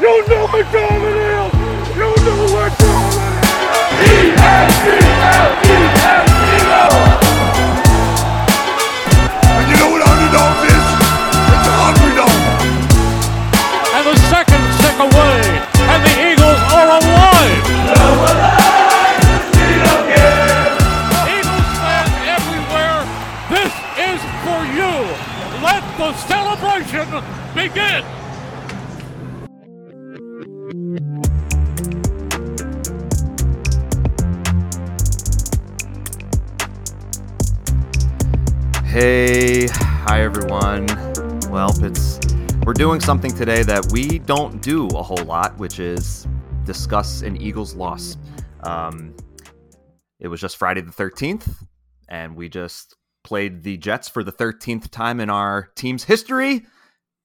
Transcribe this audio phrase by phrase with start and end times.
[0.00, 1.33] You know time
[42.94, 46.28] doing something today that we don't do a whole lot, which is
[46.62, 48.16] discuss an Eagles loss.
[48.62, 49.16] Um,
[50.20, 51.66] it was just Friday the 13th,
[52.08, 52.94] and we just
[53.24, 56.66] played the Jets for the 13th time in our team's history,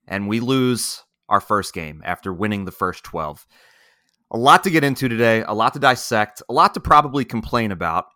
[0.08, 3.46] and we lose our first game after winning the first 12.
[4.32, 7.72] A lot to get into today, a lot to dissect, a lot to probably complain
[7.72, 8.08] about.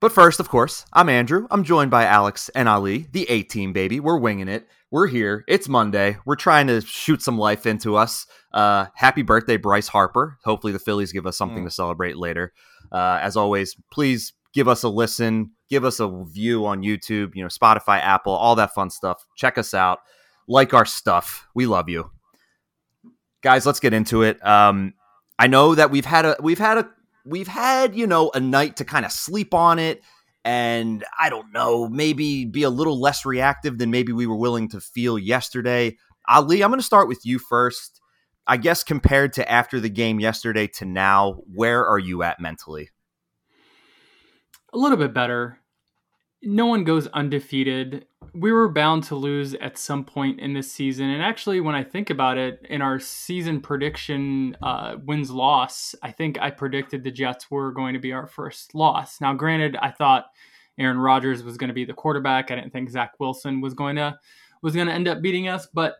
[0.00, 1.48] But first, of course, I'm Andrew.
[1.50, 3.98] I'm joined by Alex and Ali, the A team, baby.
[3.98, 4.68] We're winging it.
[4.92, 5.44] We're here.
[5.48, 6.18] It's Monday.
[6.24, 8.24] We're trying to shoot some life into us.
[8.54, 10.38] Uh, happy birthday, Bryce Harper.
[10.44, 12.52] Hopefully, the Phillies give us something to celebrate later.
[12.92, 17.42] Uh, as always, please give us a listen, give us a view on YouTube, you
[17.42, 19.26] know, Spotify, Apple, all that fun stuff.
[19.36, 19.98] Check us out.
[20.46, 21.48] Like our stuff.
[21.56, 22.12] We love you.
[23.42, 24.44] Guys, let's get into it.
[24.46, 24.94] Um,
[25.40, 26.88] I know that we've had a we've had a
[27.28, 30.02] we've had you know a night to kind of sleep on it
[30.44, 34.68] and i don't know maybe be a little less reactive than maybe we were willing
[34.68, 35.96] to feel yesterday.
[36.28, 38.00] Ali i'm going to start with you first.
[38.50, 42.88] I guess compared to after the game yesterday to now where are you at mentally?
[44.72, 45.57] A little bit better.
[46.42, 48.06] No one goes undefeated.
[48.34, 51.10] We were bound to lose at some point in this season.
[51.10, 56.12] And actually, when I think about it, in our season prediction uh, wins loss, I
[56.12, 59.20] think I predicted the Jets were going to be our first loss.
[59.20, 60.26] Now, granted, I thought
[60.78, 62.50] Aaron Rodgers was going to be the quarterback.
[62.50, 64.18] I didn't think Zach Wilson was going to
[64.62, 65.96] was going to end up beating us, but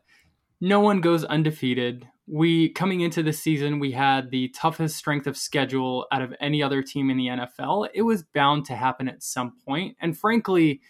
[0.61, 2.09] no one goes undefeated.
[2.31, 6.63] We coming into the season, we had the toughest strength of schedule out of any
[6.63, 7.89] other team in the NFL.
[7.95, 10.81] It was bound to happen at some point, and frankly,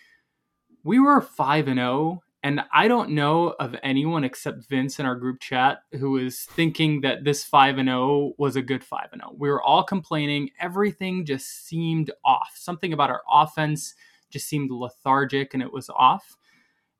[0.85, 5.17] we were 5 and 0 and I don't know of anyone except Vince in our
[5.17, 9.23] group chat who was thinking that this 5 and 0 was a good 5 and
[9.23, 9.35] 0.
[9.37, 12.53] We were all complaining, everything just seemed off.
[12.55, 13.95] Something about our offense
[14.31, 16.37] just seemed lethargic and it was off.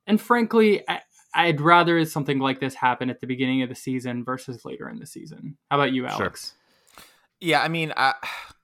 [0.07, 0.83] And frankly,
[1.39, 4.99] I'd rather something like this happen at the beginning of the season versus later in
[4.99, 5.57] the season.
[5.71, 6.53] How about you, Alex?
[7.39, 8.13] Yeah, I mean, I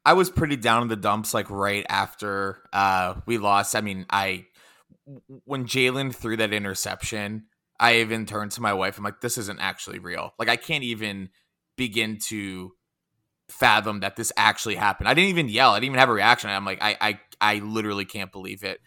[0.06, 3.76] I was pretty down in the dumps like right after uh we lost.
[3.76, 4.48] I mean, I
[5.46, 7.46] when Jalen threw that interception,
[7.80, 8.98] I even turned to my wife.
[8.98, 10.34] I'm like, this isn't actually real.
[10.38, 11.30] Like, I can't even
[11.78, 12.74] begin to
[13.48, 15.08] fathom that this actually happened.
[15.08, 15.72] I didn't even yell.
[15.72, 16.50] I didn't even have a reaction.
[16.50, 18.82] I'm like, I I I literally can't believe it.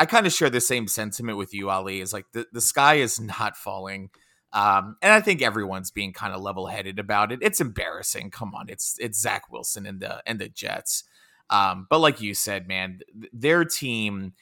[0.00, 2.00] I kind of share the same sentiment with you, Ali.
[2.00, 4.08] Is like the, the sky is not falling.
[4.52, 7.40] Um, and I think everyone's being kind of level headed about it.
[7.42, 8.30] It's embarrassing.
[8.30, 11.04] Come on, it's it's Zach Wilson and the and the Jets.
[11.50, 14.32] Um, but like you said, man, th- their team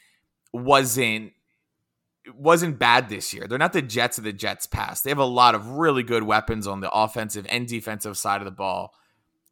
[0.52, 1.32] wasn't
[2.34, 3.48] wasn't bad this year.
[3.48, 5.02] They're not the Jets of the Jets past.
[5.02, 8.44] They have a lot of really good weapons on the offensive and defensive side of
[8.44, 8.94] the ball.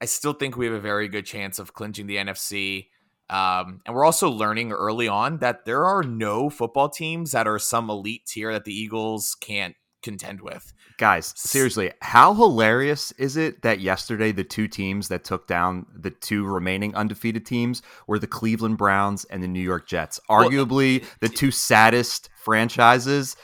[0.00, 2.88] I still think we have a very good chance of clinching the NFC.
[3.28, 7.58] Um, and we're also learning early on that there are no football teams that are
[7.58, 10.72] some elite tier that the Eagles can't contend with.
[10.98, 16.10] guys seriously how hilarious is it that yesterday the two teams that took down the
[16.10, 21.28] two remaining undefeated teams were the cleveland browns and the new york jets arguably the
[21.28, 23.36] two saddest franchises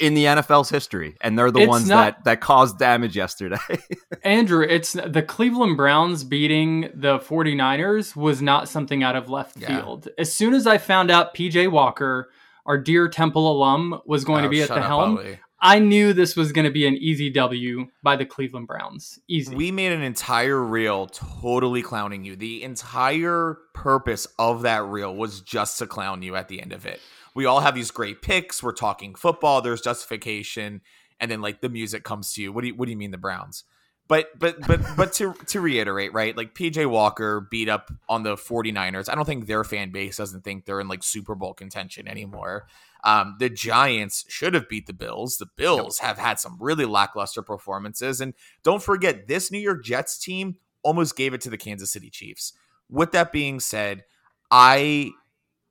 [0.00, 3.56] in the nfl's history and they're the It's ones not- that that caused damage yesterday
[4.22, 9.80] Andrew, it's the Cleveland Browns beating the 49ers was not something out of left Yeah.
[9.80, 10.08] field.
[10.18, 12.30] As soon as I found out PJ Walker,
[12.66, 15.20] our dear Temple alum, was going to Oh, be at the up, helm.
[15.60, 19.18] I knew this was going to be an easy W by the Cleveland Browns.
[19.28, 19.54] Easy.
[19.56, 22.36] We made an entire reel totally clowning you.
[22.36, 26.86] The entire purpose of that reel was just to clown you at the end of
[26.86, 27.00] it.
[27.38, 28.64] We all have these great picks.
[28.64, 29.62] We're talking football.
[29.62, 30.80] There's justification,
[31.20, 32.52] and then like the music comes to you.
[32.52, 33.62] What do you What do you mean the Browns?
[34.08, 36.36] But but but but to to reiterate, right?
[36.36, 39.08] Like PJ Walker beat up on the 49ers.
[39.08, 42.66] I don't think their fan base doesn't think they're in like Super Bowl contention anymore.
[43.04, 45.38] Um, the Giants should have beat the Bills.
[45.38, 48.20] The Bills have had some really lackluster performances.
[48.20, 52.10] And don't forget, this New York Jets team almost gave it to the Kansas City
[52.10, 52.52] Chiefs.
[52.90, 54.02] With that being said,
[54.50, 55.12] I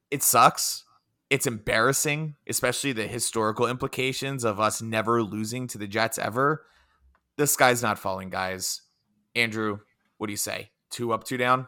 [0.10, 0.86] it sucks.
[1.29, 6.63] It's embarrassing, especially the historical implications of us never losing to the Jets ever.
[7.38, 8.81] the sky's not falling, guys.
[9.35, 9.79] Andrew,
[10.18, 10.71] what do you say?
[10.89, 11.68] Two up, two down?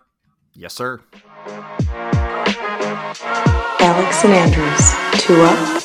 [0.56, 1.01] Yes, sir.
[3.81, 5.83] Alex and Andrews, two up,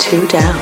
[0.00, 0.56] two down.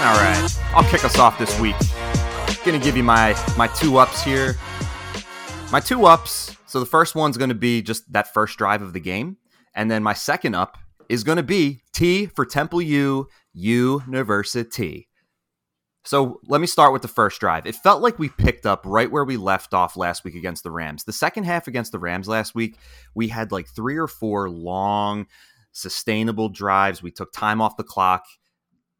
[0.00, 1.76] All right, I'll kick us off this week.
[2.64, 4.56] Gonna give you my my two ups here.
[5.70, 6.53] My two ups.
[6.74, 9.36] So the first one's gonna be just that first drive of the game,
[9.76, 10.76] and then my second up
[11.08, 15.08] is gonna be T for Temple U University.
[16.04, 17.64] So let me start with the first drive.
[17.66, 20.72] It felt like we picked up right where we left off last week against the
[20.72, 21.04] Rams.
[21.04, 22.76] The second half against the Rams last week,
[23.14, 25.28] we had like three or four long,
[25.70, 27.04] sustainable drives.
[27.04, 28.24] We took time off the clock.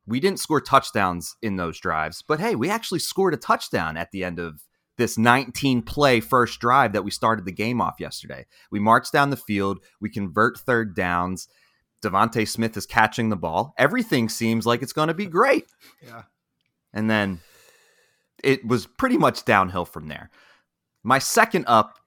[0.06, 4.12] We didn't score touchdowns in those drives, but hey, we actually scored a touchdown at
[4.12, 4.62] the end of
[4.96, 8.46] this 19 play first drive that we started the game off yesterday.
[8.70, 11.48] We march down the field, we convert third downs.
[12.02, 13.72] DeVonta Smith is catching the ball.
[13.78, 15.64] Everything seems like it's going to be great.
[16.06, 16.22] Yeah
[16.94, 17.40] and then
[18.42, 20.30] it was pretty much downhill from there.
[21.02, 21.98] My second up,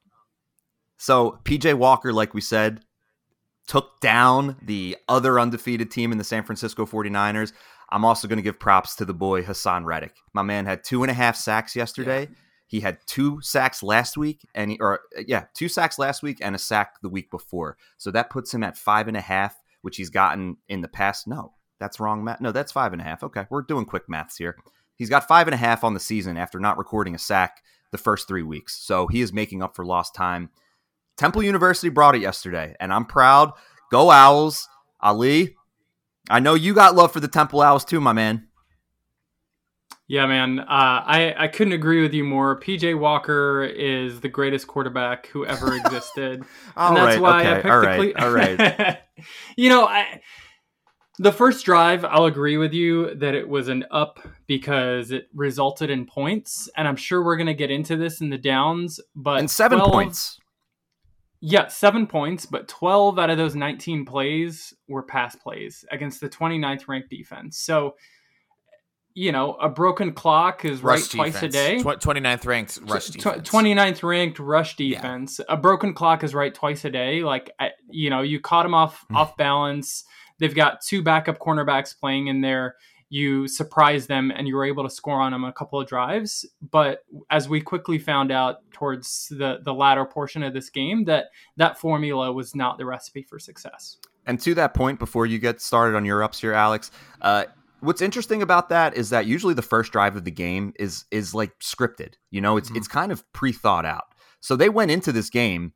[0.97, 2.81] so PJ Walker, like we said,
[3.67, 7.51] took down the other undefeated team in the San Francisco 49ers.
[7.89, 10.15] I'm also going to give props to the boy Haason Reddick.
[10.33, 12.21] My man had two and a half sacks yesterday.
[12.21, 12.35] Yeah.
[12.67, 16.39] He had two sacks last week, and he, or uh, yeah, two sacks last week
[16.41, 17.77] and a sack the week before.
[17.97, 21.27] So that puts him at five and a half, which he's gotten in the past.
[21.27, 22.41] No, that's wrong math.
[22.41, 23.23] No, that's five and a half.
[23.23, 24.57] Okay, we're doing quick maths here.
[24.95, 27.97] He's got five and a half on the season after not recording a sack the
[27.97, 28.75] first three weeks.
[28.75, 30.49] So he is making up for lost time.
[31.15, 33.53] Temple University brought it yesterday, and I'm proud.
[33.91, 34.67] Go Owls.
[34.99, 35.55] Ali,
[36.29, 38.47] I know you got love for the Temple Owls too, my man.
[40.07, 40.59] Yeah, man.
[40.59, 42.59] Uh, I I couldn't agree with you more.
[42.59, 46.45] PJ Walker is the greatest quarterback who ever existed,
[46.75, 48.99] and that's right, why okay, I picked all right, Cle- all right.
[49.57, 50.21] you know, I
[51.19, 55.89] the first drive, I'll agree with you that it was an up because it resulted
[55.89, 58.99] in points, and I'm sure we're going to get into this in the downs.
[59.15, 60.39] But and seven 12, points.
[61.41, 66.29] Yeah, seven points, but 12 out of those 19 plays were pass plays against the
[66.29, 67.57] 29th ranked defense.
[67.57, 67.95] So,
[69.17, 71.39] you know, a broken clock is rush right defense.
[71.39, 71.81] twice a day.
[71.81, 73.49] Tw- 29th ranked rush defense.
[73.49, 75.39] 29th ranked rush defense.
[75.39, 75.55] Yeah.
[75.55, 77.23] A broken clock is right twice a day.
[77.23, 77.51] Like,
[77.89, 79.15] you know, you caught him off hmm.
[79.15, 80.03] off balance
[80.39, 82.75] They've got two backup cornerbacks playing in there.
[83.09, 86.45] You surprise them and you were able to score on them a couple of drives.
[86.71, 91.27] But as we quickly found out towards the, the latter portion of this game, that
[91.55, 93.97] that formula was not the recipe for success.
[94.25, 96.91] And to that point, before you get started on your ups here, Alex,
[97.21, 97.45] uh,
[97.79, 101.33] what's interesting about that is that usually the first drive of the game is is
[101.33, 102.15] like scripted.
[102.31, 102.77] You know, it's mm-hmm.
[102.77, 104.05] it's kind of pre thought out.
[104.39, 105.73] So they went into this game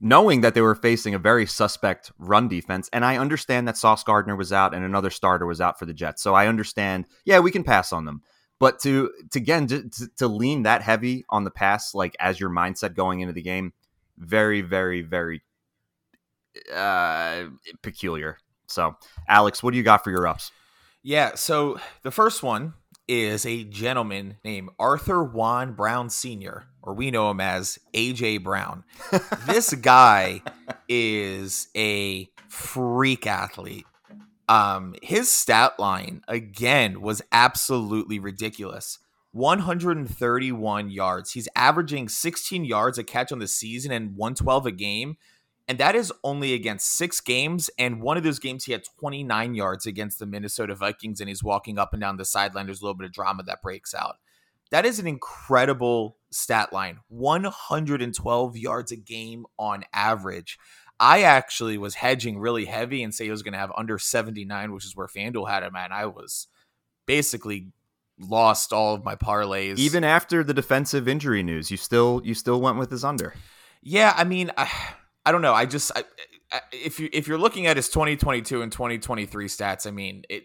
[0.00, 2.88] knowing that they were facing a very suspect run defense.
[2.92, 5.94] And I understand that Sauce Gardner was out and another starter was out for the
[5.94, 6.22] Jets.
[6.22, 8.22] So I understand, yeah, we can pass on them.
[8.60, 12.50] But to, to again, to, to lean that heavy on the pass, like as your
[12.50, 13.72] mindset going into the game,
[14.16, 15.42] very, very, very
[16.74, 17.44] uh,
[17.82, 18.38] peculiar.
[18.66, 18.96] So,
[19.28, 20.50] Alex, what do you got for your ups?
[21.08, 21.36] Yeah.
[21.36, 22.74] So the first one
[23.08, 28.84] is a gentleman named Arthur Juan Brown Sr., or we know him as AJ Brown.
[29.46, 30.42] this guy
[30.86, 33.86] is a freak athlete.
[34.50, 38.98] Um, his stat line again was absolutely ridiculous.
[39.32, 41.32] 131 yards.
[41.32, 45.16] He's averaging 16 yards a catch on the season and 112 a game.
[45.68, 47.68] And that is only against six games.
[47.78, 51.44] And one of those games, he had 29 yards against the Minnesota Vikings, and he's
[51.44, 52.66] walking up and down the sideline.
[52.66, 54.16] There's a little bit of drama that breaks out.
[54.70, 60.58] That is an incredible stat line 112 yards a game on average.
[61.00, 64.72] I actually was hedging really heavy and say he was going to have under 79,
[64.72, 65.92] which is where FanDuel had him at.
[65.92, 66.48] I was
[67.06, 67.68] basically
[68.18, 69.78] lost all of my parlays.
[69.78, 73.34] Even after the defensive injury news, you still you still went with his under.
[73.80, 74.68] Yeah, I mean, I,
[75.28, 75.52] I don't know.
[75.52, 76.04] I just I,
[76.72, 80.44] if you if you're looking at his 2022 and 2023 stats, I mean it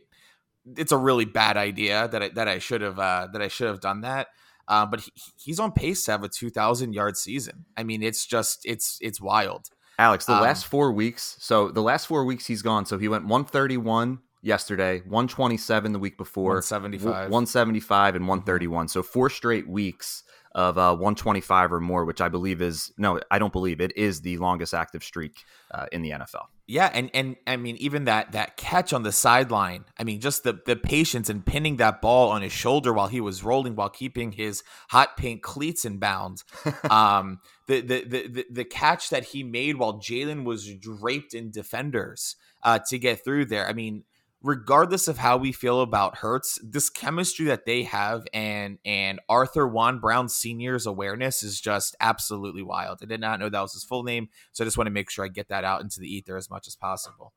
[0.76, 3.68] it's a really bad idea that I, that I should have uh, that I should
[3.68, 4.28] have done that.
[4.68, 7.64] Uh, but he, he's on pace to have a 2,000 yard season.
[7.78, 9.70] I mean, it's just it's it's wild.
[9.98, 11.38] Alex, the um, last four weeks.
[11.40, 12.86] So the last four weeks he's gone.
[12.86, 18.90] So he went 131 yesterday, 127 the week before, 175, 175, and 131.
[18.90, 20.24] So four straight weeks
[20.56, 24.22] of uh, 125 or more, which I believe is no, I don't believe it is
[24.22, 26.46] the longest active streak uh, in the NFL.
[26.68, 29.86] Yeah, and and I mean even that that catch on the sideline.
[29.98, 33.20] I mean just the the patience and pinning that ball on his shoulder while he
[33.20, 36.46] was rolling while keeping his hot pink cleats in bounds.
[36.90, 42.36] um, the, the the the catch that he made while Jalen was draped in defenders
[42.62, 43.68] uh, to get through there.
[43.68, 44.04] I mean
[44.44, 49.68] regardless of how we feel about Hurts, this chemistry that they have and and Arthur
[49.68, 53.00] Juan Brown Senior's awareness is just absolutely wild.
[53.02, 55.10] I did not know that was his full name, so I just want to make
[55.10, 57.34] sure I get that out into the ether as much as possible.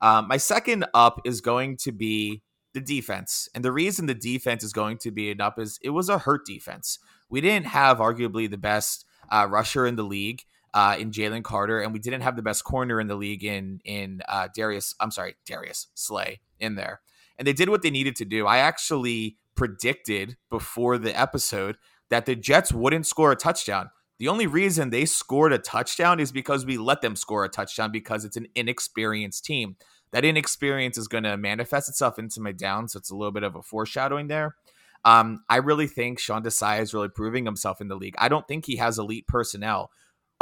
[0.00, 2.42] Um, my second up is going to be
[2.74, 5.90] the defense, and the reason the defense is going to be an up is it
[5.90, 6.98] was a hurt defense.
[7.30, 10.42] We didn't have arguably the best uh, rusher in the league
[10.74, 13.80] uh, in Jalen Carter, and we didn't have the best corner in the league in
[13.84, 14.94] in uh, Darius.
[15.00, 17.00] I'm sorry, Darius Slay in there,
[17.38, 18.46] and they did what they needed to do.
[18.46, 21.76] I actually predicted before the episode
[22.10, 23.90] that the Jets wouldn't score a touchdown.
[24.18, 27.90] The only reason they scored a touchdown is because we let them score a touchdown
[27.90, 29.76] because it's an inexperienced team.
[30.12, 33.42] That inexperience is going to manifest itself into my down, so it's a little bit
[33.42, 34.56] of a foreshadowing there.
[35.04, 38.14] Um, I really think Sean Desai is really proving himself in the league.
[38.18, 39.90] I don't think he has elite personnel,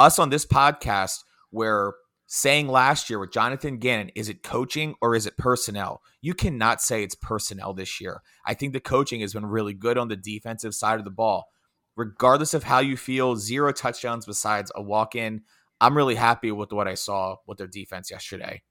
[0.01, 1.95] us on this podcast were
[2.27, 6.01] saying last year with Jonathan Gannon, is it coaching or is it personnel?
[6.23, 8.23] You cannot say it's personnel this year.
[8.47, 11.49] I think the coaching has been really good on the defensive side of the ball.
[11.97, 15.43] Regardless of how you feel, zero touchdowns besides a walk in.
[15.83, 18.63] I'm really happy with what I saw with their defense yesterday.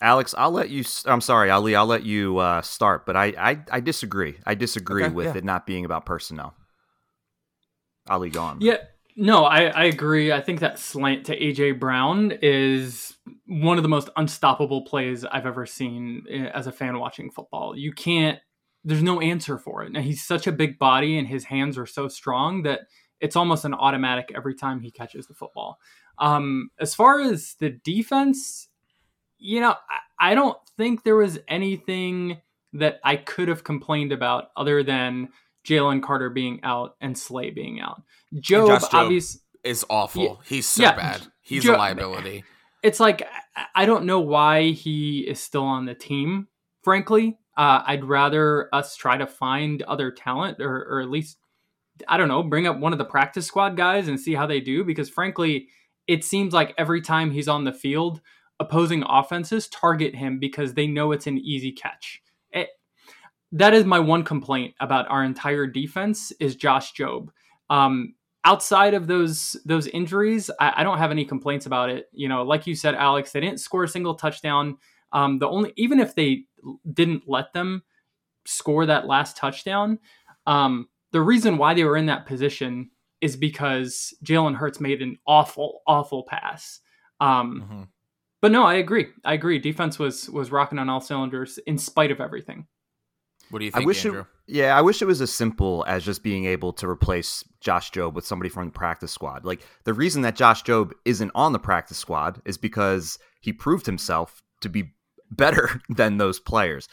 [0.00, 0.84] Alex, I'll let you.
[1.04, 1.74] I'm sorry, Ali.
[1.74, 4.38] I'll let you uh, start, but I, I, I disagree.
[4.46, 5.36] I disagree okay, with yeah.
[5.36, 6.54] it not being about personnel.
[8.08, 8.62] Ali, go on.
[8.62, 8.78] Yeah,
[9.20, 10.32] no, I, I agree.
[10.32, 15.44] I think that slant to AJ Brown is one of the most unstoppable plays I've
[15.44, 17.76] ever seen eh, as a fan watching football.
[17.76, 18.38] You can't,
[18.82, 19.92] there's no answer for it.
[19.92, 22.80] Now, he's such a big body and his hands are so strong that
[23.20, 25.78] it's almost an automatic every time he catches the football.
[26.16, 28.68] Um, as far as the defense,
[29.36, 29.74] you know,
[30.18, 32.40] I, I don't think there was anything
[32.72, 35.28] that I could have complained about other than
[35.66, 38.02] Jalen Carter being out and Slay being out.
[38.34, 40.22] Jobe, Jobe obviously is awful.
[40.22, 41.26] Yeah, He's so yeah, bad.
[41.40, 42.44] He's Jobe, a liability.
[42.82, 43.28] It's like
[43.74, 46.48] I don't know why he is still on the team.
[46.82, 51.36] Frankly, uh, I'd rather us try to find other talent, or, or at least
[52.08, 54.60] I don't know, bring up one of the practice squad guys and see how they
[54.60, 54.84] do.
[54.84, 55.68] Because frankly,
[56.06, 58.20] it seems like every time he's on the field,
[58.58, 62.22] opposing offenses target him because they know it's an easy catch.
[63.52, 67.28] That is my one complaint about our entire defense is Josh Jobe.
[67.68, 68.14] Um,
[68.44, 72.08] outside of those those injuries, I, I, don't have any complaints about it.
[72.12, 74.78] You know, like you said, Alex, they didn't score a single touchdown.
[75.12, 76.44] Um, the only even if they
[76.92, 77.82] didn't let them
[78.46, 79.98] score that last touchdown,
[80.46, 82.90] um, the reason why they were in that position
[83.20, 86.80] is because Jalen Hurts made an awful, awful pass.
[87.20, 87.82] Um, mm-hmm.
[88.40, 89.08] But no, I agree.
[89.24, 89.58] I agree.
[89.58, 92.66] Defense was was rocking on all cylinders in spite of everything.
[93.50, 94.20] What do you think, I wish Andrew?
[94.20, 97.90] It, yeah, I wish it was as simple as just being able to replace Josh
[97.90, 99.44] Jobe with somebody from the practice squad.
[99.44, 103.86] Like the reason that Josh Jobe isn't on the practice squad is because he proved
[103.86, 104.92] himself to be
[105.30, 106.88] better than those players.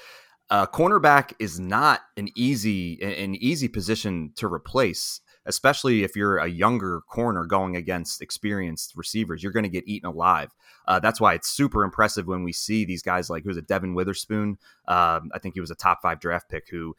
[0.50, 6.48] Uh, cornerback is not an easy an easy position to replace especially if you're a
[6.48, 10.52] younger corner going against experienced receivers, you're going to get eaten alive.
[10.88, 13.96] Uh, that's why it's super impressive when we see these guys like who's a Devon
[13.96, 14.58] Witherspoon.
[14.88, 16.96] Um, I think he was a top five draft pick who.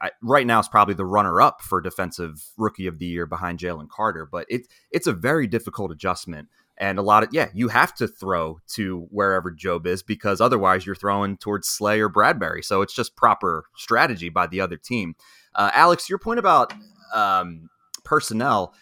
[0.00, 3.88] I, right now is probably the runner-up for defensive rookie of the year behind Jalen
[3.88, 6.46] Carter, but it it's a very difficult adjustment
[6.78, 10.86] and a lot of yeah, you have to throw to wherever Jobe is because otherwise
[10.86, 12.64] you're throwing towards Slay or Bradberry.
[12.64, 15.16] So it's just proper strategy by the other team.
[15.54, 16.72] Uh, Alex, your point about
[17.12, 17.68] um,
[18.08, 18.74] personnel,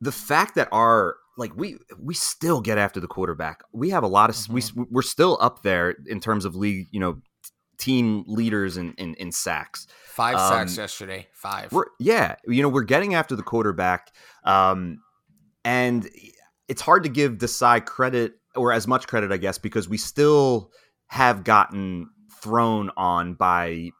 [0.00, 3.62] the fact that our like we we still get after the quarterback.
[3.72, 4.80] We have a lot of mm-hmm.
[4.80, 7.20] we we're still up there in terms of league, you know,
[7.78, 9.86] team leaders in in, in sacks.
[10.06, 11.26] Five um, sacks yesterday.
[11.34, 14.12] 5 yeah, you know, we're getting after the quarterback,
[14.44, 14.98] um,
[15.64, 16.08] and
[16.68, 20.70] it's hard to give Desai credit or as much credit, I guess, because we still
[21.06, 22.10] have gotten
[22.42, 23.90] thrown on by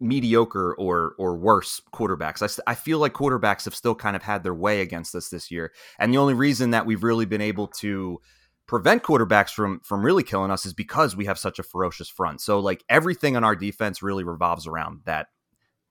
[0.00, 2.60] mediocre or or worse quarterbacks.
[2.66, 5.50] I, I feel like quarterbacks have still kind of had their way against us this
[5.50, 8.20] year, and the only reason that we've really been able to
[8.66, 12.40] prevent quarterbacks from from really killing us is because we have such a ferocious front.
[12.40, 15.28] So like everything on our defense really revolves around that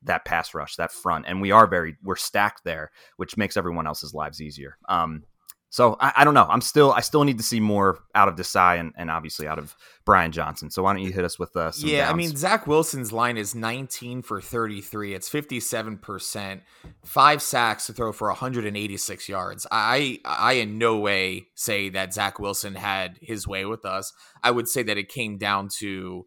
[0.03, 3.87] that pass rush, that front, and we are very we're stacked there, which makes everyone
[3.87, 4.77] else's lives easier.
[4.87, 5.23] Um,
[5.69, 6.47] so I, I, don't know.
[6.49, 9.59] I'm still I still need to see more out of Desai and, and obviously out
[9.59, 10.71] of Brian Johnson.
[10.71, 12.11] So why don't you hit us with uh, some Yeah, downs?
[12.11, 15.13] I mean Zach Wilson's line is 19 for 33.
[15.13, 16.63] It's 57 percent,
[17.03, 19.67] five sacks to throw for 186 yards.
[19.69, 24.13] I I in no way say that Zach Wilson had his way with us.
[24.41, 26.25] I would say that it came down to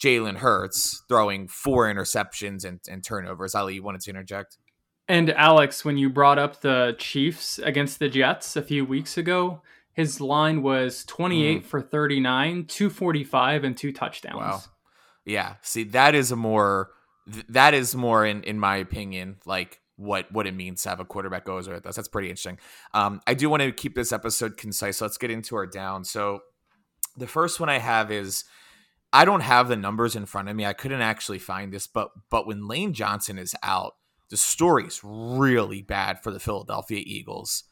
[0.00, 3.54] Jalen Hurts throwing four interceptions and, and turnovers.
[3.54, 4.56] Ali, you wanted to interject?
[5.10, 9.60] And Alex, when you brought up the Chiefs against the Jets a few weeks ago,
[9.92, 11.66] his line was 28 mm.
[11.66, 14.36] for 39, 245, and two touchdowns.
[14.36, 14.60] Wow.
[15.24, 15.54] Yeah.
[15.62, 16.90] See, that is a more
[17.48, 21.04] that is more in in my opinion like what what it means to have a
[21.04, 21.96] quarterback goes with us.
[21.96, 22.58] That's pretty interesting.
[22.94, 24.98] Um, I do want to keep this episode concise.
[24.98, 26.04] So let's get into our down.
[26.04, 26.42] So
[27.16, 28.44] the first one I have is
[29.12, 30.64] I don't have the numbers in front of me.
[30.64, 33.94] I couldn't actually find this, but but when Lane Johnson is out,
[34.30, 37.64] the story's really bad for the Philadelphia Eagles.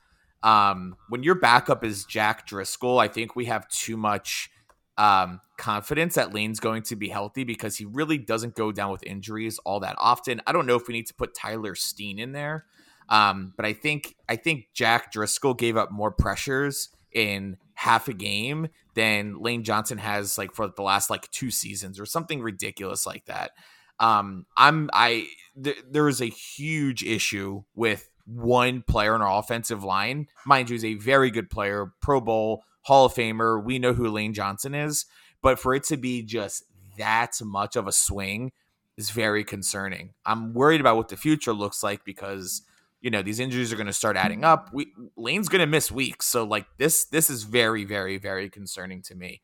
[0.42, 4.50] Um, when your backup is Jack Driscoll, I think we have too much
[4.96, 9.04] um, confidence that Lane's going to be healthy because he really doesn't go down with
[9.04, 10.42] injuries all that often.
[10.46, 12.66] I don't know if we need to put Tyler Steen in there,
[13.08, 18.12] um, but I think I think Jack Driscoll gave up more pressures in half a
[18.12, 23.06] game than Lane Johnson has like for the last like two seasons or something ridiculous
[23.06, 23.52] like that.
[24.00, 25.28] Um, I'm I
[25.62, 30.28] th- there is a huge issue with one player in our offensive line.
[30.46, 33.62] Mind you, is a very good player, Pro Bowl, Hall of Famer.
[33.62, 35.06] We know who Lane Johnson is,
[35.42, 36.64] but for it to be just
[36.98, 38.52] that much of a swing
[38.96, 40.14] is very concerning.
[40.26, 42.62] I'm worried about what the future looks like because
[43.00, 44.70] you know these injuries are going to start adding up.
[44.72, 49.02] We Lane's going to miss weeks, so like this this is very very very concerning
[49.02, 49.40] to me.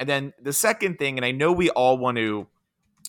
[0.00, 2.48] And then the second thing, and I know we all want to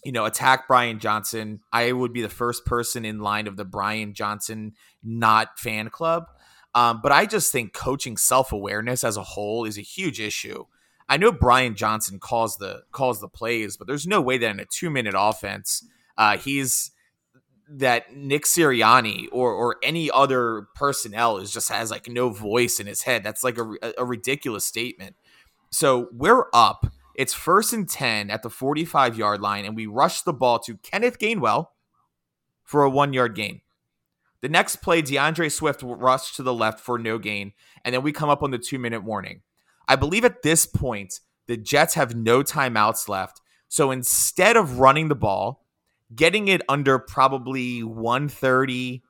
[0.06, 1.62] you know, attack Brian Johnson.
[1.72, 6.26] I would be the first person in line of the Brian Johnson not fan club.
[6.76, 10.66] Um, but I just think coaching self awareness as a whole is a huge issue.
[11.08, 14.60] I know Brian Johnson calls the calls the plays, but there's no way that in
[14.60, 15.86] a two minute offense,
[16.18, 16.92] uh, he's
[17.70, 22.88] that Nick Sirianni or or any other personnel is just has like no voice in
[22.88, 23.24] his head.
[23.24, 25.16] That's like a, a ridiculous statement.
[25.70, 26.88] So we're up.
[27.16, 30.78] It's first and 10 at the 45 yard line, and we rush the ball to
[30.78, 31.68] Kenneth Gainwell
[32.64, 33.62] for a one yard gain.
[34.42, 37.54] The next play, D'Andre Swift rushed to the left for no gain,
[37.86, 39.42] and then we come up on the two minute warning.
[39.88, 43.42] I believe at this point, the Jets have no timeouts left.
[43.68, 45.66] So instead of running the ball,
[46.16, 49.04] getting it under probably 130,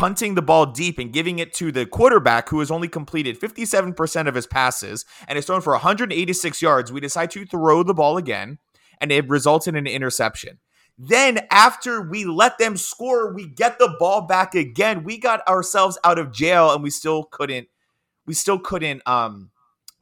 [0.00, 4.26] punting the ball deep and giving it to the quarterback who has only completed 57%
[4.26, 8.16] of his passes and is thrown for 186 yards, we decide to throw the ball
[8.16, 8.56] again,
[8.98, 10.58] and it results in an interception.
[10.96, 15.04] Then, after we let them score, we get the ball back again.
[15.04, 17.68] We got ourselves out of jail, and we still couldn't.
[18.24, 19.50] We still couldn't um,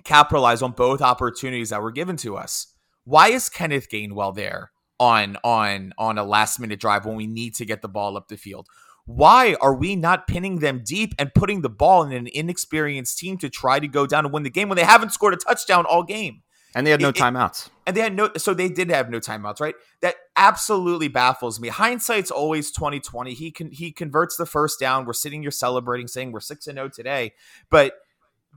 [0.04, 2.68] capitalize on both opportunities that were given to us.
[3.02, 7.56] Why is Kenneth Gainwell there on on on a last minute drive when we need
[7.56, 8.68] to get the ball up the field?
[9.08, 13.38] Why are we not pinning them deep and putting the ball in an inexperienced team
[13.38, 15.86] to try to go down and win the game when they haven't scored a touchdown
[15.86, 16.42] all game?
[16.74, 17.70] And they had no It- it- timeouts.
[17.86, 19.74] and they had no so they did have no timeouts right?
[20.02, 21.68] That absolutely baffles me.
[21.68, 25.06] Hindsight's always 2020 he can he converts the first down.
[25.06, 27.32] We're sitting here celebrating saying we're 6 and 0 today.
[27.70, 27.94] But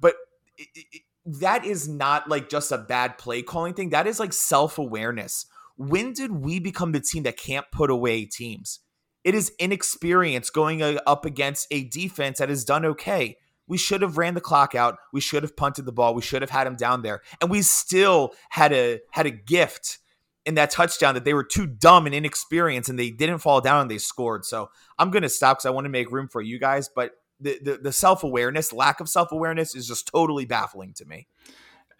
[0.01, 0.15] but
[0.57, 3.91] it, it, that is not like just a bad play calling thing.
[3.91, 5.45] That is like self-awareness.
[5.77, 8.79] When did we become the team that can't put away teams
[9.23, 13.37] it is inexperience going uh, up against a defense that has done okay
[13.71, 14.97] we should have ran the clock out.
[15.13, 16.13] We should have punted the ball.
[16.13, 17.21] We should have had him down there.
[17.39, 19.99] And we still had a had a gift
[20.45, 23.83] in that touchdown that they were too dumb and inexperienced and they didn't fall down
[23.83, 24.43] and they scored.
[24.43, 26.89] So I'm gonna stop because I want to make room for you guys.
[26.93, 31.05] But the the, the self awareness, lack of self awareness, is just totally baffling to
[31.05, 31.27] me.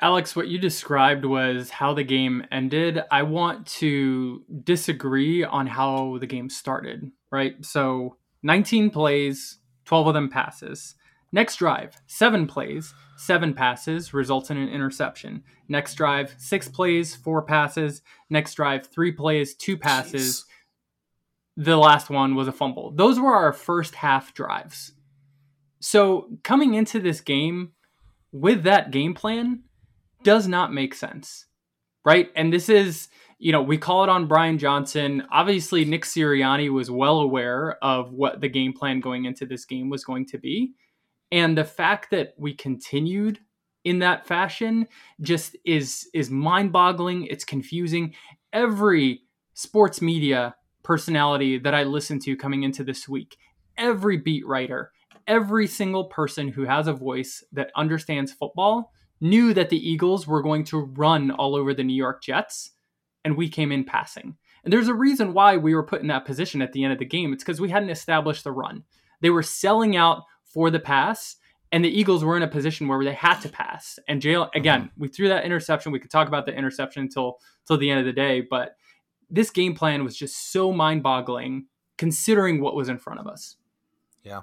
[0.04, 3.02] Alex, what you described was how the game ended.
[3.12, 7.64] I want to disagree on how the game started, right?
[7.64, 10.96] So 19 plays, 12 of them passes.
[11.32, 15.44] Next drive, seven plays, seven passes, results in an interception.
[15.70, 18.02] Next drive, six plays, four passes.
[18.30, 20.46] Next drive, three plays, two passes.
[21.56, 22.92] The last one was a fumble.
[22.92, 24.94] Those were our first half drives.
[25.80, 27.74] So coming into this game
[28.32, 29.64] with that game plan
[30.24, 31.46] does not make sense,
[32.06, 32.30] right?
[32.36, 35.24] And this is, you know, we call it on Brian Johnson.
[35.32, 39.90] Obviously, Nick Sirianni was well aware of what the game plan going into this game
[39.90, 40.74] was going to be.
[41.32, 43.40] And the fact that we continued
[43.84, 44.88] in that fashion
[45.22, 47.26] just is is mind-boggling.
[47.26, 48.14] It's confusing.
[48.54, 49.22] Every
[49.54, 53.38] sports media personality that I listened to coming into this week,
[53.78, 54.92] every beat writer,
[55.26, 60.42] every single person who has a voice that understands football knew that the Eagles were
[60.42, 62.72] going to run all over the New York Jets,
[63.24, 64.36] and we came in passing.
[64.64, 67.00] And there's a reason why we were put in that position at the end of
[67.00, 67.32] the game.
[67.32, 68.84] It's because we hadn't established the run.
[69.22, 71.38] They were selling out for the pass,
[71.72, 73.98] and the Eagles were in a position where they had to pass.
[74.08, 74.60] And Jalen, mm-hmm.
[74.60, 75.92] again, we threw that interception.
[75.92, 78.76] We could talk about the interception until till the end of the day, but
[79.30, 83.56] this game plan was just so mind-boggling considering what was in front of us.
[84.24, 84.42] Yeah.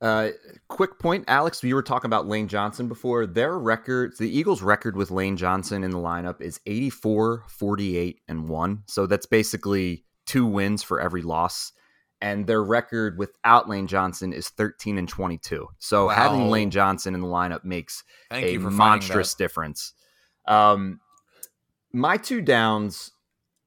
[0.00, 0.30] Uh,
[0.68, 1.62] quick point, Alex.
[1.62, 3.26] You were talking about Lane Johnson before.
[3.26, 8.48] Their record, the Eagles' record with Lane Johnson in the lineup is 84, 48, and
[8.48, 8.82] 1.
[8.86, 11.72] So that's basically two wins for every loss.
[12.20, 15.68] And their record without Lane Johnson is 13 and 22.
[15.78, 16.14] So Wow.
[16.14, 19.92] having Lane Johnson in the lineup makes Thank a you for finding monstrous difference.
[20.46, 21.00] Um,
[21.92, 23.12] my two downs.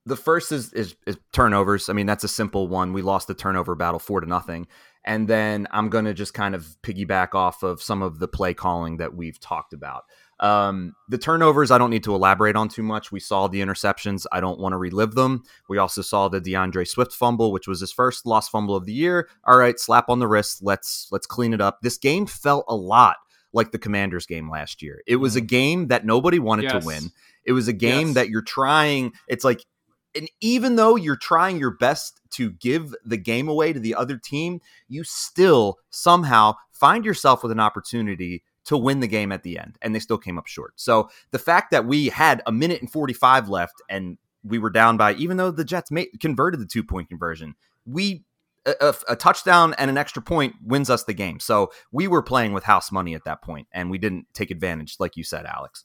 [0.05, 1.87] The first is, is is turnovers.
[1.89, 2.93] I mean, that's a simple one.
[2.93, 4.65] We lost the turnover battle four to nothing,
[5.05, 8.97] and then I'm gonna just kind of piggyback off of some of the play calling
[8.97, 10.03] that we've talked about.
[10.41, 13.11] Um, the turnovers, I don't need to elaborate on too much.
[13.11, 14.25] We saw the interceptions.
[14.31, 15.43] I don't want to relive them.
[15.67, 18.93] We also saw the D'Andre Swift fumble, which was his first lost fumble of the
[18.93, 19.27] year.
[19.45, 20.59] All right, slap on the wrist.
[20.63, 21.79] Let's let's clean it up.
[21.81, 23.17] This game felt a lot
[23.51, 25.01] like the Commanders game last year.
[25.07, 26.81] It was a game that nobody wanted Yes.
[26.83, 27.03] to win.
[27.45, 28.15] It was a game Yes.
[28.15, 29.11] that you're trying.
[29.27, 29.65] It's like,
[30.15, 34.17] and even though you're trying your best to give the game away to the other
[34.17, 39.57] team, you still somehow find yourself with an opportunity to win the game at the
[39.57, 40.73] end, and they still came up short.
[40.75, 44.97] So the fact that we had a minute and 45 left and we were down
[44.97, 48.23] by, even though the Jets made, converted the two point conversion, we
[48.65, 51.39] a, a- touchdown and an extra point wins us the game.
[51.39, 54.97] So we were playing with house money at that point, and we didn't take advantage,
[54.99, 55.83] like you said, Alex.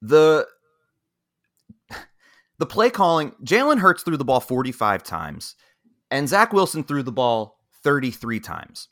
[0.00, 0.46] The
[2.58, 5.56] the play calling, Jalen Hurts threw the ball 45 times,
[6.10, 8.88] and Zach Wilson threw the ball 33 times.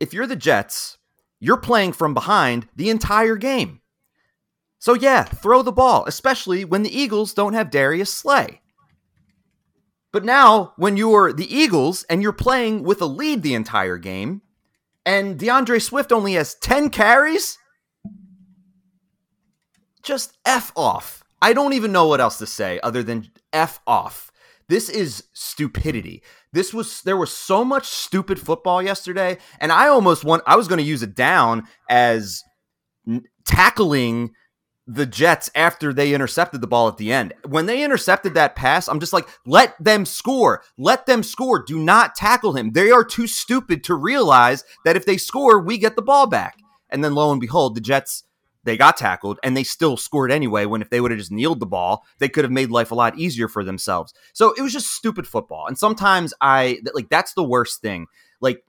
[0.00, 0.98] If you're the Jets,
[1.38, 3.80] you're playing from behind the entire game.
[4.78, 8.60] So yeah, throw the ball, especially when the Eagles don't have Darius Slay.
[10.12, 14.42] But now, when you're the Eagles and you're playing with a lead the entire game,
[15.06, 17.58] and D'Andre Swift only has 10 carries,
[20.02, 21.21] just F off.
[21.42, 24.30] I don't even know what else to say other than F off.
[24.68, 26.22] This is stupidity.
[26.52, 30.68] This was there was so much stupid football yesterday, and I almost want I was
[30.68, 32.42] going to use it down as
[33.06, 34.30] n- tackling
[34.86, 37.34] the Jets after they intercepted the ball at the end.
[37.46, 40.62] When they intercepted that pass, I'm just like, let them score.
[40.78, 41.62] Let them score.
[41.62, 42.72] Do not tackle him.
[42.72, 46.58] They are too stupid to realize that if they score, we get the ball back.
[46.88, 48.24] And then lo and behold, the Jets
[48.64, 51.60] they got tackled and they still scored anyway when if they would have just kneeled
[51.60, 54.14] the ball they could have made life a lot easier for themselves.
[54.32, 58.06] So it was just stupid football and sometimes i like that's the worst thing.
[58.40, 58.64] Like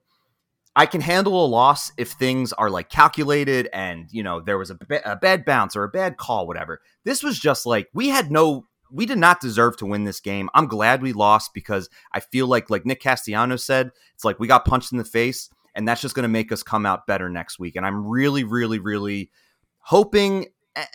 [0.75, 4.71] i can handle a loss if things are like calculated and you know there was
[4.71, 6.81] a, ba- a bad bounce or a bad call whatever.
[7.03, 10.51] This was just like we had no we did not deserve to win this game.
[10.53, 14.47] I'm glad we lost because i feel like like nick castellano said it's like we
[14.47, 17.29] got punched in the face and that's just going to make us come out better
[17.29, 17.75] next week.
[17.75, 19.31] And i'm really really really
[19.83, 20.47] hoping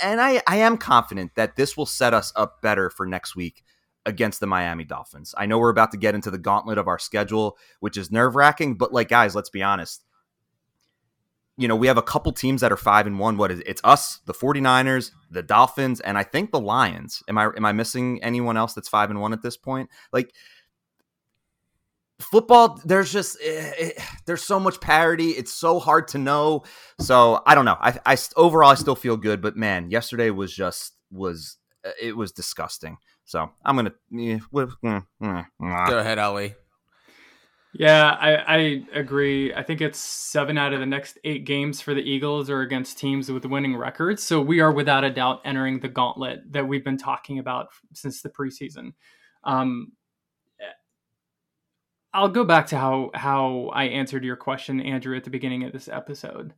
[0.03, 3.63] and I, I am confident that this will set us up better for next week
[4.05, 5.35] against the Miami Dolphins.
[5.37, 8.35] I know we're about to get into the gauntlet of our schedule, which is nerve
[8.35, 10.05] wracking, but like guys, let's be honest.
[11.57, 13.37] You know, we have a couple teams that are five and one.
[13.37, 13.67] What is it?
[13.67, 17.23] It's us, the 49ers, the Dolphins, and I think the Lions.
[17.29, 19.91] Am I am I missing anyone else that's five and one at this point?
[20.13, 20.33] Like
[22.21, 23.91] football there's just eh, eh,
[24.27, 26.63] there's so much parity it's so hard to know
[26.99, 30.53] so i don't know I, I overall i still feel good but man yesterday was
[30.53, 35.89] just was uh, it was disgusting so i'm gonna eh, what- mm, mm, mm.
[35.89, 36.55] Go ahead, ali
[37.75, 39.55] Yeah, I, I agree.
[39.55, 42.99] I think it's seven out of the next eight games for the Eagles are against
[42.99, 44.23] teams with winning records.
[44.23, 48.23] So we are without a doubt entering the gauntlet that we've been talking about since
[48.23, 48.95] the preseason.
[49.45, 49.93] Um,
[52.15, 55.73] I'll go back to how how I answered your question, Andrew, at the beginning of
[55.73, 56.55] this episode.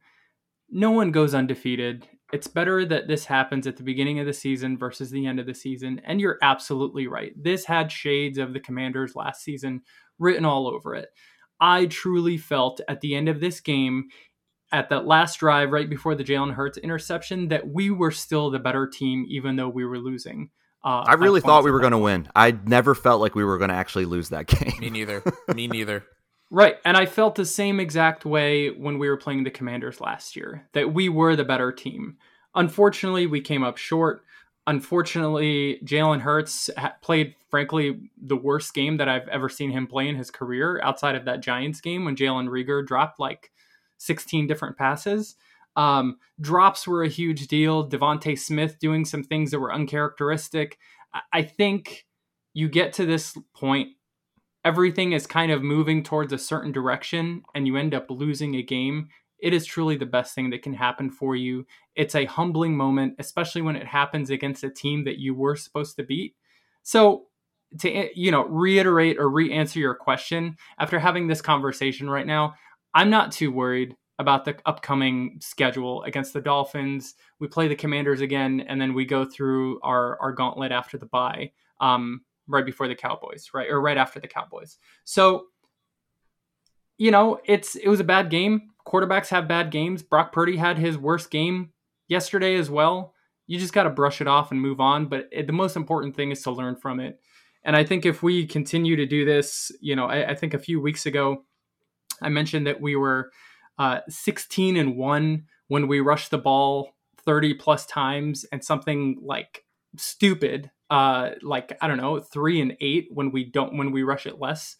[0.71, 2.07] No one goes undefeated.
[2.33, 5.47] It's better that this happens at the beginning of the season versus the end of
[5.47, 6.01] the season.
[6.05, 7.33] And you're absolutely right.
[7.37, 9.83] This had shades of the Commanders last season
[10.21, 11.09] written all over it.
[11.61, 14.09] I truly felt at the end of this game,
[14.73, 18.61] at that last drive right before the Jalen Hurts interception, that we were still the
[18.61, 20.51] better team, even though we were losing.
[20.83, 23.59] Uh, i really thought we were going to win i never felt like we were
[23.59, 25.23] going to actually lose that game Me neither.
[25.55, 26.05] Me neither.
[26.51, 26.77] Right.
[26.85, 30.67] And I felt the same exact way when we were playing the Commanders last year,
[30.73, 32.17] that we were the better team.
[32.55, 34.25] Unfortunately, we came up short.
[34.67, 40.09] Unfortunately, Jalen Hurts ha- played, frankly, the worst game that I've ever seen him play
[40.09, 43.53] in his career outside of that Giants game when Jalen Reagor dropped like
[43.99, 45.37] 16 different passes.
[45.77, 47.89] Um, drops were a huge deal.
[47.89, 50.79] DeVonta Smith doing some things that were uncharacteristic.
[51.33, 52.07] I, think
[52.55, 53.91] you get to this point
[54.65, 58.63] everything is kind of moving towards a certain direction and you end up losing a
[58.63, 61.67] game, it is truly the best thing that can happen for you.
[61.95, 65.97] It's a humbling moment, especially when it happens against a team that you were supposed
[65.97, 66.35] to beat.
[66.83, 67.27] So,
[67.79, 72.55] to you know, reiterate or re-answer your question, after having this conversation right now,
[72.95, 77.15] I'm not too worried about the upcoming schedule against the Dolphins.
[77.39, 81.07] We play the Commanders again, and then we go through our, our gauntlet after the
[81.07, 83.71] bye, um, right before the Cowboys, right?
[83.71, 84.77] Or right after the Cowboys.
[85.05, 85.47] So,
[86.99, 88.73] you know, it's it was a bad game.
[88.87, 90.03] Quarterbacks have bad games.
[90.03, 91.71] Brock Purdy had his worst game
[92.07, 93.15] yesterday as well.
[93.47, 95.07] You just got to brush it off and move on.
[95.07, 97.19] But it, the most important thing is to learn from it.
[97.65, 100.59] And I think if we continue to do this, you know, I, I think a
[100.59, 101.45] few weeks ago,
[102.21, 103.31] I mentioned that we were
[103.81, 106.93] uh, 16 and 1 when we rush the ball
[107.25, 109.65] 30 plus times and something like
[109.97, 114.27] stupid uh like i don't know 3 and 8 when we don't when we rush
[114.27, 114.77] it less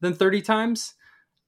[0.00, 0.94] than 30 times.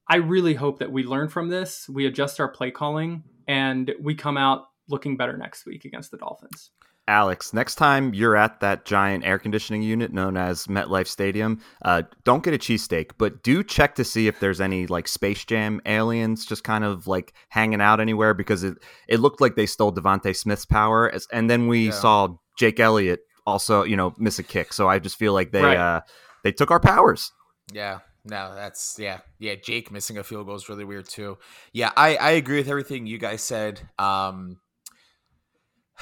[0.09, 4.15] I really hope that we learn from this we adjust our play calling and we
[4.15, 6.71] come out looking better next week against the dolphins
[7.09, 12.03] Alex, next time you're at that giant air conditioning unit known as MetLife Stadium, uh,
[12.25, 15.81] don't get a cheesesteak, but do check to see if there's any like Space Jam
[15.87, 19.93] aliens just kind of like hanging out anywhere because it, it looked like they stole
[19.93, 21.11] DeVonta Smith's power.
[21.11, 21.93] As, and then we yeah.
[21.93, 24.73] saw Jake Elliott also, you know, miss a kick.
[24.73, 25.77] So I just feel like they right.
[25.77, 26.01] uh,
[26.45, 27.33] they took our powers.
[27.73, 28.01] Yeah.
[28.25, 29.55] No, that's yeah, yeah.
[29.55, 31.39] Jake missing a field goal is really weird too.
[31.73, 33.81] Yeah, I I agree with everything you guys said.
[33.99, 34.59] Um,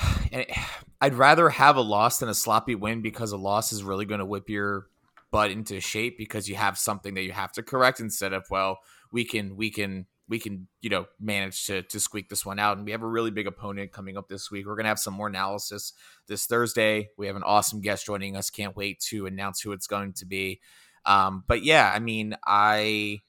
[0.32, 0.46] and
[1.00, 4.20] I'd rather have a loss than a sloppy win because a loss is really going
[4.20, 4.86] to whip your
[5.30, 8.78] butt into shape because you have something that you have to correct instead of well
[9.12, 12.76] we can we can we can you know manage to to squeak this one out.
[12.76, 14.66] And we have a really big opponent coming up this week.
[14.66, 15.92] We're going to have some more analysis
[16.26, 17.08] this thursday.
[17.16, 18.50] We have an awesome guest joining us.
[18.50, 20.60] Can't wait to announce who it's going to be.
[21.04, 23.20] Um, but yeah i mean i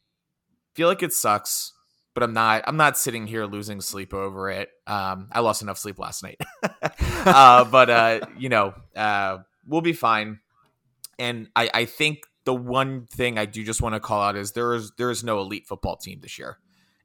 [0.73, 1.73] feel like it sucks
[2.19, 4.69] but I'm not I'm not sitting here losing sleep over it.
[4.85, 6.37] Um, I lost enough sleep last night,
[7.25, 10.41] uh, but uh, you know uh, we'll be fine.
[11.17, 14.51] And I, I think the one thing I do just want to call out is
[14.51, 16.57] there is there is no elite football team this year.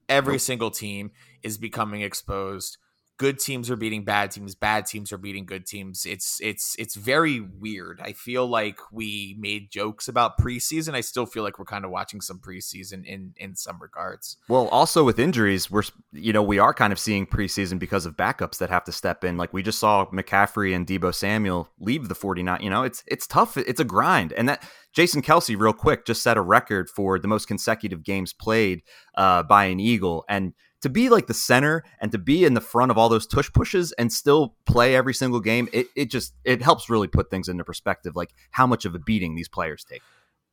[0.08, 1.12] Every single team
[1.44, 2.78] is becoming exposed
[3.16, 6.04] good teams are beating bad teams bad teams are beating good teams.
[6.04, 8.00] It's it's it's very weird.
[8.02, 10.94] I feel like we made jokes about preseason.
[10.94, 14.36] I still feel like we're kind of watching some preseason in in some regards.
[14.48, 18.16] Well also with injuries we're you know we are kind of seeing preseason because of
[18.16, 19.36] backups that have to step in.
[19.36, 23.26] Like we just saw mccaffrey and deebo samuel leave the 49 you know it's it's
[23.26, 24.32] tough it's a grind.
[24.32, 28.32] And that Jason Kelce, real quick, just set a record for the most consecutive games
[28.32, 28.82] played
[29.16, 30.24] uh, by an Eagle.
[30.28, 33.26] And to be like the center and to be in the front of all those
[33.26, 37.30] tush pushes and still play every single game, it, it just it helps really put
[37.30, 40.02] things into perspective, like how much of a beating these players take.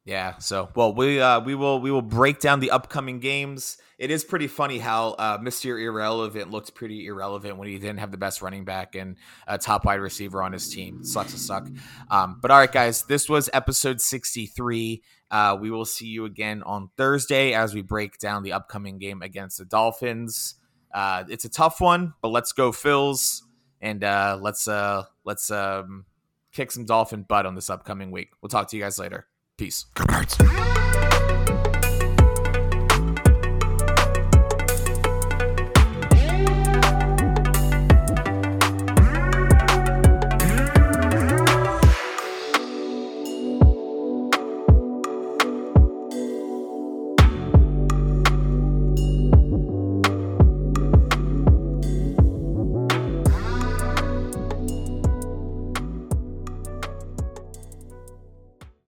[0.03, 0.37] Yeah.
[0.39, 3.77] So, well, we uh, we will we will break down the upcoming games.
[3.99, 8.09] It is pretty funny how uh, Mister Irrelevant looked pretty irrelevant when he didn't have
[8.09, 11.03] the best running back and a top wide receiver on his team.
[11.03, 11.67] sucks to suck.
[12.09, 15.03] Um, but all right, guys, this was episode sixty three.
[15.29, 19.21] Uh, we will see you again on Thursday as we break down the upcoming game
[19.21, 20.55] against the Dolphins.
[20.91, 23.43] Uh, it's a tough one, but let's go Phils
[23.79, 26.05] and uh, let's uh, let's um,
[26.51, 28.31] kick some Dolphin butt on this upcoming week.
[28.41, 29.27] We'll talk to you guys later.
[29.61, 29.85] Peace.
[29.93, 30.90] Go